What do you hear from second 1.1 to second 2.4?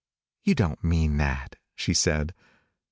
that," she said.